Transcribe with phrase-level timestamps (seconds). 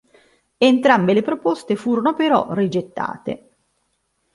[0.57, 3.49] Entrambe le proposte furono però rigettate.